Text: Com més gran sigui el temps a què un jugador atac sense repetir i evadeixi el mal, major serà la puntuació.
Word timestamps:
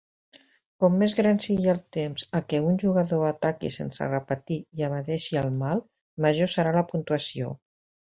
Com 0.83 0.95
més 1.01 1.15
gran 1.19 1.41
sigui 1.47 1.69
el 1.73 1.81
temps 1.97 2.23
a 2.39 2.41
què 2.53 2.63
un 2.71 2.81
jugador 2.85 3.27
atac 3.29 3.63
sense 3.77 4.09
repetir 4.15 4.61
i 4.81 4.89
evadeixi 4.91 5.41
el 5.47 5.55
mal, 5.63 5.89
major 6.29 6.55
serà 6.59 6.77
la 6.83 6.89
puntuació. 6.95 7.59